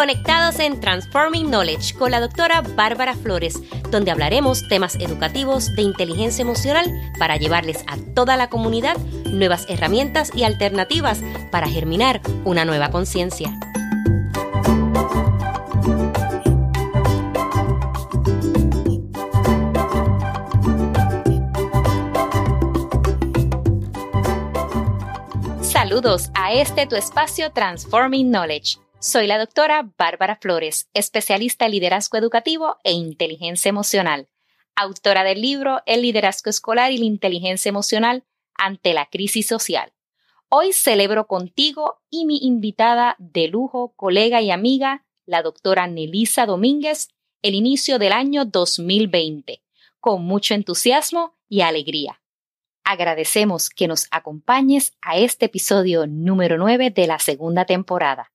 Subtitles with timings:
[0.00, 3.60] Conectados en Transforming Knowledge con la doctora Bárbara Flores,
[3.90, 6.86] donde hablaremos temas educativos de inteligencia emocional
[7.18, 8.96] para llevarles a toda la comunidad
[9.26, 13.50] nuevas herramientas y alternativas para germinar una nueva conciencia.
[25.60, 28.78] Saludos a este tu espacio Transforming Knowledge.
[29.02, 34.28] Soy la doctora Bárbara Flores, especialista en liderazgo educativo e inteligencia emocional,
[34.76, 39.94] autora del libro El liderazgo escolar y la inteligencia emocional ante la crisis social.
[40.50, 47.08] Hoy celebro contigo y mi invitada de lujo, colega y amiga, la doctora Nelisa Domínguez,
[47.40, 49.62] el inicio del año 2020,
[49.98, 52.20] con mucho entusiasmo y alegría
[52.90, 58.29] agradecemos que nos acompañes a este episodio número 9 de la segunda temporada.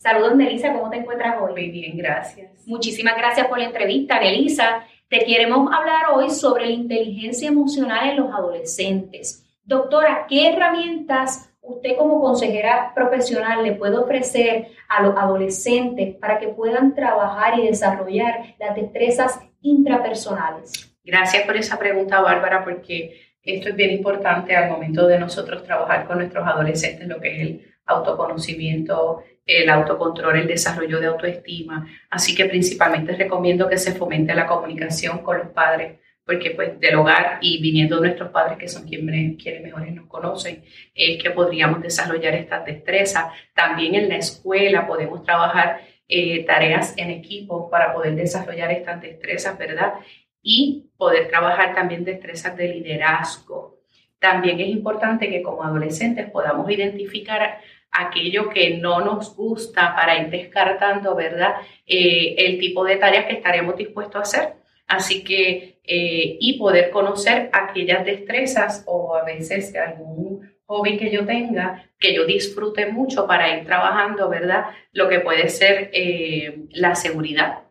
[0.00, 1.52] Saludos, Nelisa, ¿cómo te encuentras hoy?
[1.52, 2.66] Muy bien, gracias.
[2.66, 4.86] Muchísimas gracias por la entrevista, Nelisa.
[5.10, 9.46] Te queremos hablar hoy sobre la inteligencia emocional en los adolescentes.
[9.62, 16.48] Doctora, ¿qué herramientas usted como consejera profesional le puede ofrecer a los adolescentes para que
[16.48, 20.96] puedan trabajar y desarrollar las destrezas intrapersonales?
[21.04, 26.06] Gracias por esa pregunta, Bárbara, porque esto es bien importante al momento de nosotros trabajar
[26.06, 31.86] con nuestros adolescentes, lo que es el autoconocimiento, el autocontrol, el desarrollo de autoestima.
[32.10, 36.94] Así que principalmente recomiendo que se fomente la comunicación con los padres, porque pues del
[36.96, 40.62] hogar y viniendo de nuestros padres, que son quienes, quienes mejores nos conocen,
[40.94, 43.32] es que podríamos desarrollar estas destrezas.
[43.54, 49.56] También en la escuela podemos trabajar eh, tareas en equipo para poder desarrollar estas destrezas,
[49.58, 49.94] ¿verdad?
[50.42, 53.78] y poder trabajar también destrezas de liderazgo.
[54.18, 57.60] También es importante que como adolescentes podamos identificar
[57.92, 61.56] aquello que no nos gusta para ir descartando, ¿verdad?
[61.86, 64.54] Eh, el tipo de tareas que estaremos dispuestos a hacer.
[64.86, 71.26] Así que, eh, y poder conocer aquellas destrezas o a veces algún hobby que yo
[71.26, 74.66] tenga, que yo disfrute mucho para ir trabajando, ¿verdad?
[74.92, 77.64] Lo que puede ser eh, la seguridad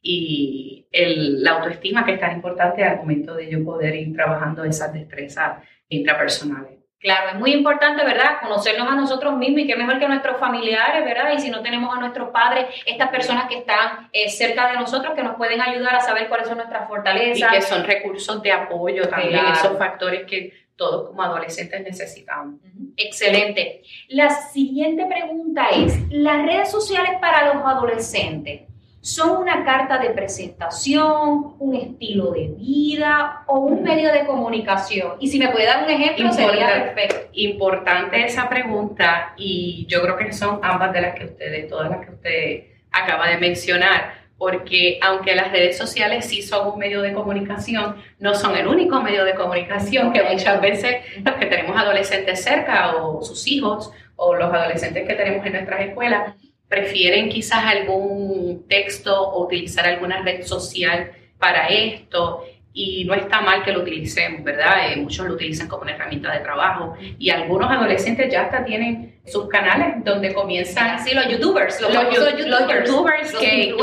[0.00, 4.64] y el, la autoestima que es tan importante al momento de yo poder ir trabajando
[4.64, 6.73] esas destrezas intrapersonales.
[7.04, 8.38] Claro, es muy importante, ¿verdad?
[8.40, 11.34] Conocernos a nosotros mismos y qué mejor que a nuestros familiares, ¿verdad?
[11.34, 15.12] Y si no tenemos a nuestros padres, estas personas que están eh, cerca de nosotros,
[15.14, 17.52] que nos pueden ayudar a saber cuáles son nuestras fortalezas.
[17.52, 22.54] Y que son recursos de apoyo también, esos factores que todos como adolescentes necesitamos.
[22.96, 23.82] Excelente.
[24.08, 28.62] La siguiente pregunta es, ¿las redes sociales para los adolescentes
[29.04, 35.16] son una carta de presentación, un estilo de vida o un medio de comunicación.
[35.20, 37.28] Y si me puede dar un ejemplo, sería perfecto.
[37.34, 42.06] Importante esa pregunta y yo creo que son ambas de las que ustedes, todas las
[42.06, 47.12] que usted acaba de mencionar, porque aunque las redes sociales sí son un medio de
[47.12, 52.42] comunicación, no son el único medio de comunicación que muchas veces los que tenemos adolescentes
[52.42, 56.34] cerca o sus hijos o los adolescentes que tenemos en nuestras escuelas
[56.68, 62.44] prefieren quizás algún texto o utilizar alguna red social para esto
[62.76, 64.90] y no está mal que lo utilicemos, ¿verdad?
[64.92, 69.20] Eh, muchos lo utilizan como una herramienta de trabajo y algunos adolescentes ya hasta tienen
[69.24, 70.98] sus canales donde comienzan...
[70.98, 73.76] Sí, los youtubers, los, youtubers, que,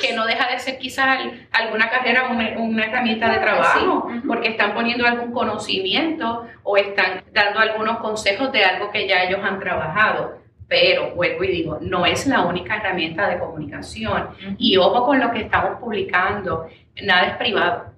[0.00, 1.18] que, no deja de ser quizás
[1.50, 7.58] alguna carrera, una, una herramienta de trabajo, porque están poniendo algún conocimiento o están dando
[7.58, 12.26] algunos consejos de algo que ya ellos han trabajado pero vuelvo y digo, no es
[12.26, 14.28] la única herramienta de comunicación.
[14.58, 16.68] Y ojo con lo que estamos publicando,
[17.02, 17.92] nada es privado.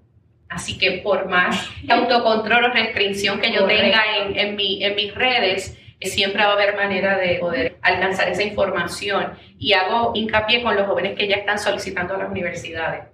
[0.48, 5.14] Así que por más autocontrol o restricción que yo tenga en, en, mi, en mis
[5.14, 9.32] redes, siempre va a haber manera de poder alcanzar esa información.
[9.58, 13.04] Y hago hincapié con los jóvenes que ya están solicitando a las universidades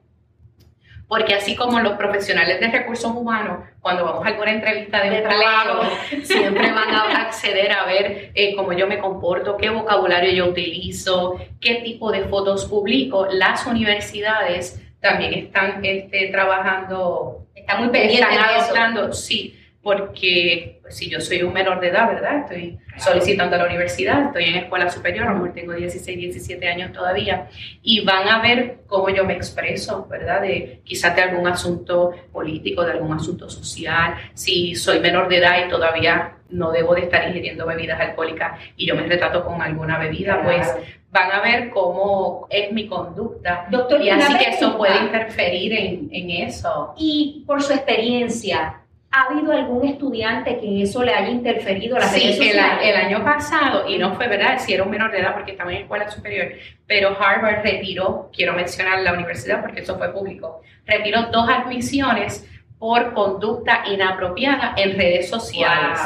[1.08, 5.82] porque así como los profesionales de recursos humanos, cuando vamos a alguna entrevista de, trabajo,
[6.22, 11.36] siempre van a acceder a ver eh, cómo yo me comporto, qué vocabulario yo utilizo,
[11.60, 13.26] qué tipo de fotos publico.
[13.30, 21.10] Las universidades también están este, trabajando, están muy pendientes están adoptando, sí, porque pues, si
[21.10, 22.40] yo soy un menor de edad, ¿verdad?
[22.40, 26.66] Estoy solicitando a la universidad, estoy en escuela superior, a lo mejor tengo 16, 17
[26.66, 27.48] años todavía,
[27.82, 30.40] y van a ver cómo yo me expreso, ¿verdad?
[30.40, 35.66] De quizás de algún asunto político, de algún asunto social, si soy menor de edad
[35.66, 39.98] y todavía no debo de estar ingiriendo bebidas alcohólicas y yo me retrato con alguna
[39.98, 40.74] bebida, pues
[41.10, 43.68] van a ver cómo es mi conducta.
[44.00, 46.94] y así que eso puede interferir en, en eso.
[46.96, 48.80] Y por su experiencia,
[49.16, 53.22] ¿Ha habido algún estudiante que eso le haya interferido a las sí, el, el, año
[53.22, 56.10] pasado, y no fue verdad, si era un menor de edad porque estaba en escuela
[56.10, 56.48] superior,
[56.84, 62.44] pero Harvard retiró, quiero mencionar la universidad porque eso fue público, retiró dos admisiones
[62.76, 66.00] por conducta inapropiada en redes sociales.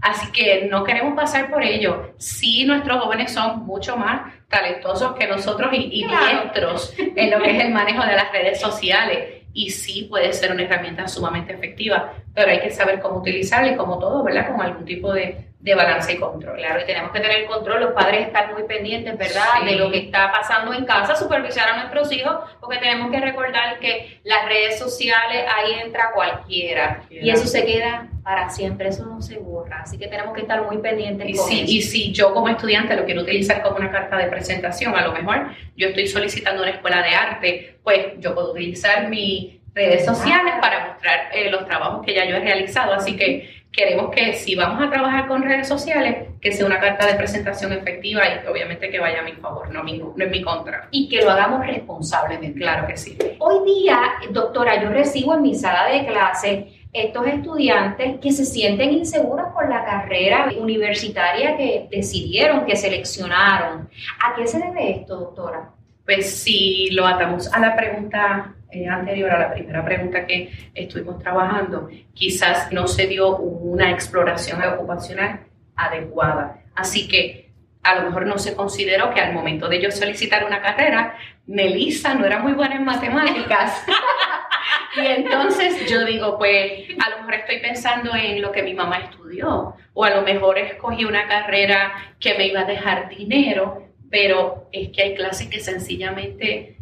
[0.00, 2.14] Así que no queremos pasar por ello.
[2.16, 7.58] Sí, nuestros jóvenes son mucho más talentosos que nosotros y, y diestros en lo que
[7.58, 12.12] es el manejo de las redes sociales y sí puede ser una herramienta sumamente efectiva,
[12.34, 14.50] pero hay que saber cómo utilizarla y como todo, ¿verdad?
[14.50, 16.58] Con algún tipo de, de balance y control.
[16.58, 19.64] Claro, y tenemos que tener control, los padres están muy pendientes, ¿verdad?
[19.64, 23.78] De lo que está pasando en casa, supervisar a nuestros hijos, porque tenemos que recordar
[23.78, 29.22] que las redes sociales, ahí entra cualquiera, y eso se queda para siempre, eso no
[29.22, 31.26] se borra, así que tenemos que estar muy pendientes.
[31.50, 35.12] Y, si yo como estudiante lo quiero utilizar como una carta de presentación, a lo
[35.12, 40.54] mejor yo estoy solicitando una escuela de arte, pues yo puedo utilizar mis redes sociales
[40.60, 44.54] para mostrar eh, los trabajos que ya yo he realizado, así que queremos que si
[44.54, 48.90] vamos a trabajar con redes sociales, que sea una carta de presentación efectiva y obviamente
[48.90, 50.88] que vaya a mi favor, no, mi, no en mi contra.
[50.90, 52.60] Y que lo hagamos responsablemente.
[52.60, 53.18] Claro que sí.
[53.38, 53.98] Hoy día,
[54.30, 59.68] doctora, yo recibo en mi sala de clase estos estudiantes que se sienten inseguros por
[59.68, 63.88] la carrera universitaria que decidieron, que seleccionaron.
[64.24, 65.70] ¿A qué se debe esto, doctora?
[66.04, 71.18] Pues si lo atamos a la pregunta eh, anterior, a la primera pregunta que estuvimos
[71.22, 75.40] trabajando, quizás no se dio una exploración ocupacional
[75.76, 76.60] adecuada.
[76.74, 77.50] Así que
[77.82, 81.16] a lo mejor no se consideró que al momento de yo solicitar una carrera,
[81.46, 83.84] Melissa no era muy buena en matemáticas.
[84.96, 88.98] y entonces yo digo, pues a lo mejor estoy pensando en lo que mi mamá
[88.98, 94.68] estudió, o a lo mejor escogí una carrera que me iba a dejar dinero, pero
[94.72, 96.73] es que hay clases que sencillamente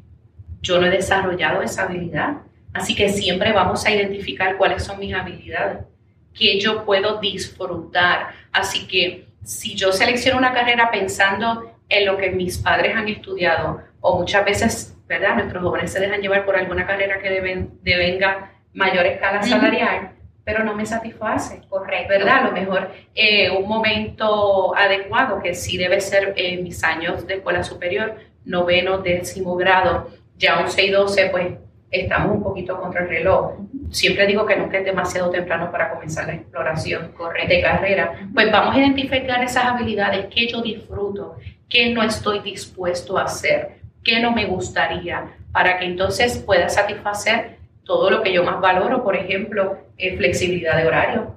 [0.63, 2.39] yo no he desarrollado esa habilidad.
[2.73, 5.85] Así que siempre vamos a identificar cuáles son mis habilidades,
[6.33, 8.29] que yo puedo disfrutar.
[8.53, 13.83] Así que si yo selecciono una carrera pensando en lo que mis padres han estudiado,
[14.01, 15.35] o muchas veces, ¿verdad?
[15.35, 20.13] Nuestros jóvenes se dejan llevar por alguna carrera que deben, devenga mayor escala salarial,
[20.45, 21.61] pero no me satisface.
[21.69, 22.09] Correcto.
[22.09, 22.39] ¿Verdad?
[22.39, 27.35] A lo mejor eh, un momento adecuado, que sí debe ser en mis años de
[27.35, 30.09] escuela superior, noveno, décimo grado,
[30.43, 31.47] ya 11 y 12, pues
[31.91, 33.53] estamos un poquito contra el reloj.
[33.91, 37.13] Siempre digo que nunca es demasiado temprano para comenzar la exploración
[37.49, 38.29] de carrera.
[38.35, 41.37] Pues vamos a identificar esas habilidades que yo disfruto,
[41.69, 47.59] que no estoy dispuesto a hacer, que no me gustaría, para que entonces pueda satisfacer
[47.85, 51.37] todo lo que yo más valoro, por ejemplo, eh, flexibilidad de horario,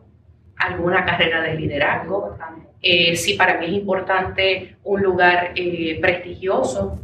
[0.58, 2.38] alguna carrera de liderazgo,
[2.82, 7.00] eh, si para mí es importante un lugar eh, prestigioso,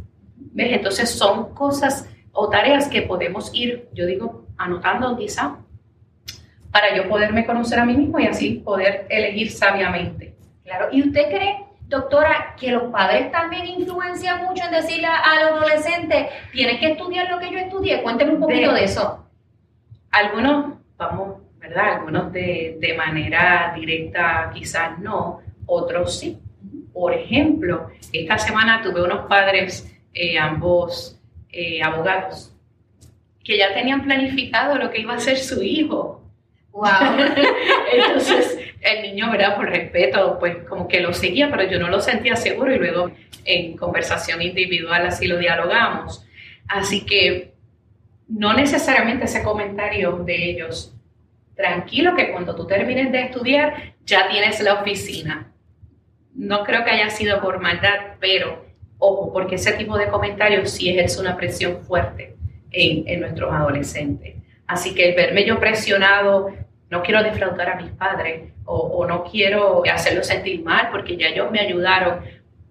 [0.51, 0.73] ¿ves?
[0.73, 5.57] Entonces son cosas o tareas que podemos ir, yo digo, anotando quizá,
[6.71, 10.35] para yo poderme conocer a mí mismo y así poder elegir sabiamente.
[10.63, 16.29] Claro, ¿y usted cree, doctora, que los padres también influencian mucho en decirle al adolescente,
[16.53, 18.01] tienes que estudiar lo que yo estudié?
[18.01, 19.25] Cuénteme un poquito de, eso.
[20.11, 21.95] Algunos, vamos, ¿verdad?
[21.95, 26.39] Algunos de, de manera directa quizás no, otros sí.
[26.93, 31.19] Por ejemplo, esta semana tuve unos padres, eh, ambos
[31.51, 32.51] eh, abogados
[33.43, 36.23] que ya tenían planificado lo que iba a hacer su hijo.
[36.71, 36.89] Wow.
[37.93, 39.55] Entonces, el niño, ¿verdad?
[39.55, 43.11] Por respeto, pues como que lo seguía, pero yo no lo sentía seguro y luego
[43.45, 46.25] en conversación individual así lo dialogamos.
[46.67, 47.53] Así que
[48.27, 50.95] no necesariamente ese comentario de ellos,
[51.55, 55.51] tranquilo que cuando tú termines de estudiar ya tienes la oficina.
[56.33, 58.65] No creo que haya sido por maldad, pero
[59.03, 62.35] Ojo, porque ese tipo de comentarios sí ejerce una presión fuerte
[62.69, 64.35] en, nuestros adolescentes.
[64.67, 66.51] Así que el verme yo presionado,
[66.91, 71.49] no quiero defraudar a mis padres o, no quiero hacerlos sentir mal porque ya ellos
[71.49, 72.19] me ayudaron.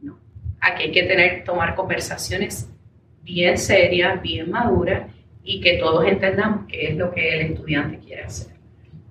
[0.03, 0.21] No,
[0.61, 2.71] aquí hay que tener, tomar conversaciones
[3.23, 5.11] bien serias, bien maduras
[5.43, 8.55] y que todos entendamos qué es lo que el estudiante quiere hacer.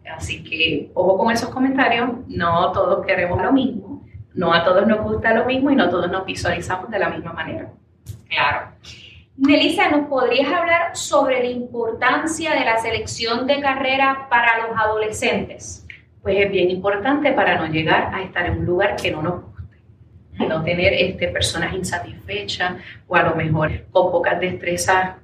[0.09, 3.88] Así que ojo con esos comentarios, no todos queremos lo mismo
[4.33, 7.33] no a todos nos gusta lo mismo y no todos nos visualizamos de la misma
[7.33, 7.69] manera.
[8.27, 8.71] Claro.
[9.37, 15.87] Melissa, ¿nos podrías hablar sobre la importancia de la selección de carrera para los adolescentes?
[16.21, 19.41] Pues es bien importante para no llegar a estar en un lugar que no nos
[19.43, 19.77] guste,
[20.45, 22.73] no tener este, personas insatisfechas
[23.07, 25.15] o a lo mejor con pocas destrezas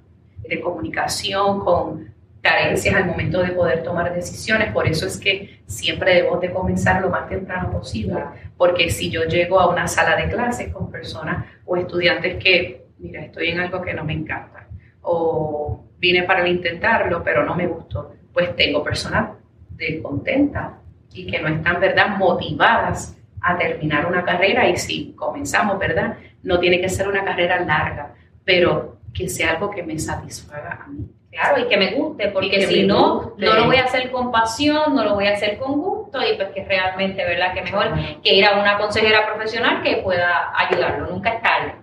[0.48, 2.15] de comunicación, con
[2.46, 4.72] carencias al momento de poder tomar decisiones.
[4.72, 8.24] Por eso es que siempre debemos de comenzar lo más temprano posible,
[8.56, 13.24] porque si yo llego a una sala de clases con personas o estudiantes que, mira,
[13.24, 14.68] estoy en algo que no me encanta,
[15.02, 19.32] o vine para intentarlo, pero no me gustó, pues tengo personas
[19.72, 20.74] descontentas
[21.14, 26.18] y que no están, ¿verdad?, motivadas a terminar una carrera y si comenzamos, ¿verdad?
[26.44, 30.88] No tiene que ser una carrera larga, pero que sea algo que me satisfaga a
[30.88, 31.15] mí.
[31.36, 34.96] Claro, y que me guste, porque si no, no lo voy a hacer con pasión,
[34.96, 37.54] no lo voy a hacer con gusto y pues que realmente, ¿verdad?
[37.54, 37.90] Que mejor
[38.24, 41.76] que ir a una consejera profesional que pueda ayudarlo, nunca es tarde.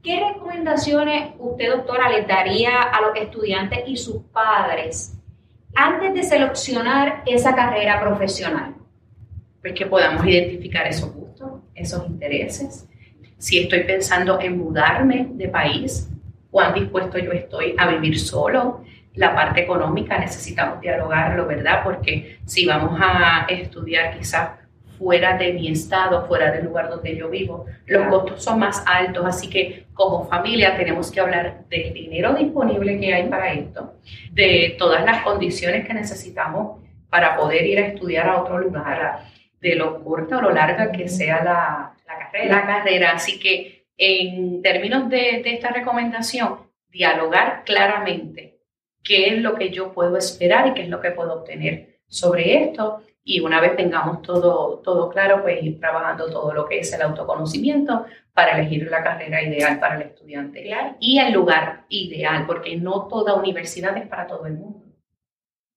[0.00, 5.18] ¿Qué recomendaciones usted, doctora, les daría a los estudiantes y sus padres
[5.74, 8.76] antes de seleccionar esa carrera profesional?
[9.60, 12.88] Pues que podamos identificar esos gustos, esos intereses.
[13.38, 16.08] Si estoy pensando en mudarme de país,
[16.50, 18.82] cuán dispuesto yo estoy a vivir solo.
[19.14, 21.82] La parte económica necesitamos dialogarlo, ¿verdad?
[21.82, 24.50] Porque si vamos a estudiar quizás
[24.98, 29.24] fuera de mi estado, fuera del lugar donde yo vivo, los costos son más altos,
[29.24, 33.94] así que como familia tenemos que hablar del dinero disponible que hay para esto,
[34.32, 39.20] de todas las condiciones que necesitamos para poder ir a estudiar a otro lugar,
[39.60, 42.56] de lo corta o lo larga que sea la, carrera.
[42.56, 43.12] la carrera.
[43.12, 48.60] Así que en términos de, esta recomendación, dialogar claramente
[49.02, 52.64] qué es lo que yo puedo esperar y qué es lo que puedo obtener sobre
[52.64, 53.02] esto.
[53.24, 57.02] Y una vez tengamos todo, todo claro, pues ir trabajando todo lo que es el
[57.02, 60.64] autoconocimiento para elegir la carrera ideal para el estudiante
[61.00, 64.87] y el lugar ideal, porque no toda universidad es para todo el mundo.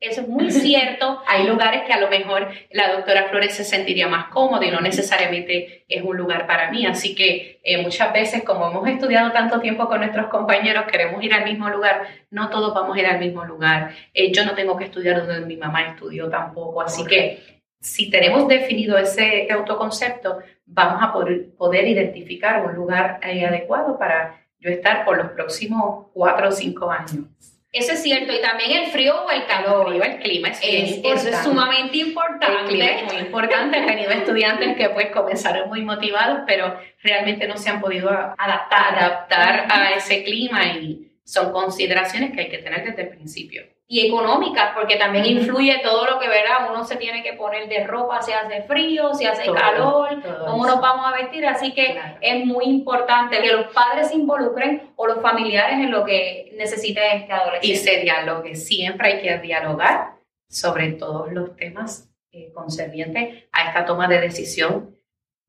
[0.01, 1.21] Eso es muy cierto.
[1.27, 4.81] Hay lugares que a lo mejor la doctora Flores se sentiría más cómoda y no
[4.81, 6.87] necesariamente es un lugar para mí.
[6.87, 11.33] Así que eh, muchas veces, como hemos estudiado tanto tiempo con nuestros compañeros, queremos ir
[11.35, 12.07] al mismo lugar.
[12.31, 13.93] No todos vamos a ir al mismo lugar.
[14.11, 16.81] Eh, yo no tengo que estudiar donde mi mamá estudió tampoco.
[16.81, 23.45] Así que si tenemos definido ese autoconcepto, vamos a poder, poder identificar un lugar eh,
[23.45, 27.25] adecuado para yo estar por los próximos cuatro o cinco años.
[27.73, 29.95] Eso es cierto, y también el frío o el calor.
[29.95, 32.55] El, el clima es, Eso es sumamente importante.
[32.63, 33.79] El clima es muy importante.
[33.79, 38.97] He tenido estudiantes que pues comenzaron muy motivados, pero realmente no se han podido adaptar,
[38.97, 43.63] adaptar a ese clima y son consideraciones que hay que tener desde el principio.
[43.87, 47.85] Y económicas, porque también influye todo lo que verá, uno se tiene que poner de
[47.85, 52.45] ropa si hace frío, si hace calor, cómo nos vamos a vestir, así que es
[52.45, 57.33] muy importante que los padres se involucren o los familiares en lo que necesite este
[57.33, 57.67] adolescente.
[57.67, 60.13] Y se dialogue, siempre hay que dialogar
[60.47, 65.00] sobre todos los temas eh, concernientes a esta toma de decisión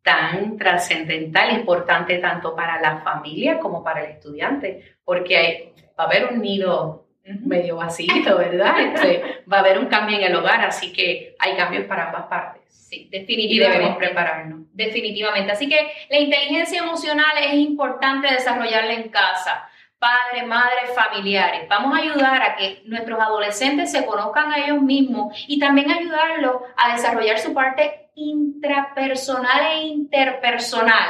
[0.03, 6.07] tan trascendental, importante tanto para la familia como para el estudiante, porque hay, va a
[6.07, 8.81] haber un nido medio vacío, ¿verdad?
[8.81, 12.27] Este, va a haber un cambio en el hogar, así que hay cambios para ambas
[12.27, 12.63] partes.
[12.69, 13.55] Sí, definitivamente.
[13.55, 14.61] Y debemos prepararnos.
[14.73, 15.53] Definitivamente.
[15.53, 19.69] Así que la inteligencia emocional es importante desarrollarla en casa.
[20.03, 21.69] Padres, madres, familiares.
[21.69, 26.57] Vamos a ayudar a que nuestros adolescentes se conozcan a ellos mismos y también ayudarlos
[26.77, 31.09] a desarrollar su parte intrapersonal e interpersonal,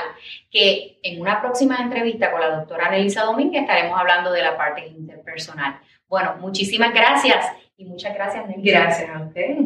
[0.50, 4.87] que en una próxima entrevista con la doctora Nelisa Domínguez estaremos hablando de la parte
[4.87, 5.80] interpersonal.
[6.06, 7.46] Bueno, muchísimas gracias
[7.78, 8.70] y muchas gracias, Nelly.
[8.70, 9.56] Gracias a usted.